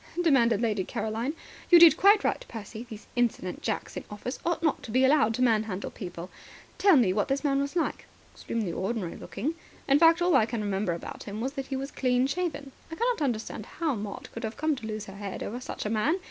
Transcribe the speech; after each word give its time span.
demanded 0.23 0.63
Lady 0.63 0.83
Caroline. 0.83 1.35
"You 1.69 1.77
did 1.77 1.95
quite 1.95 2.23
right, 2.23 2.43
Percy. 2.49 2.87
These 2.89 3.05
insolent 3.15 3.61
jacks 3.61 3.95
in 3.95 4.03
office 4.09 4.39
ought 4.43 4.63
not 4.63 4.81
to 4.81 4.89
be 4.89 5.05
allowed 5.05 5.35
to 5.35 5.43
manhandle 5.43 5.91
people. 5.91 6.31
Tell 6.79 6.97
me, 6.97 7.13
what 7.13 7.27
this 7.27 7.43
man 7.43 7.61
was 7.61 7.75
like?" 7.75 8.05
"Extremely 8.33 8.71
ordinary 8.73 9.15
looking. 9.15 9.53
In 9.87 9.99
fact, 9.99 10.19
all 10.19 10.35
I 10.35 10.47
can 10.47 10.61
remember 10.63 10.93
about 10.93 11.25
him 11.25 11.39
was 11.39 11.53
that 11.53 11.67
he 11.67 11.75
was 11.75 11.91
clean 11.91 12.25
shaven. 12.25 12.71
I 12.91 12.95
cannot 12.95 13.21
understand 13.21 13.67
how 13.77 13.93
Maud 13.93 14.29
could 14.31 14.43
have 14.43 14.57
come 14.57 14.75
to 14.77 14.87
lose 14.87 15.05
her 15.05 15.17
head 15.17 15.43
over 15.43 15.61
such 15.61 15.85
a 15.85 15.89
man. 15.91 16.19